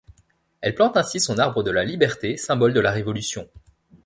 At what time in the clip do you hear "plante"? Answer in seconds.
0.73-0.97